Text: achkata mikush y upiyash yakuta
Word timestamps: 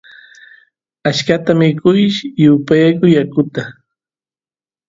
achkata 1.09 1.51
mikush 1.59 2.17
y 2.41 2.45
upiyash 2.53 3.01
yakuta 3.15 3.61